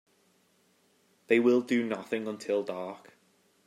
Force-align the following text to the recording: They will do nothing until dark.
They 1.27 1.39
will 1.39 1.61
do 1.61 1.85
nothing 1.85 2.27
until 2.27 2.63
dark. 2.63 3.13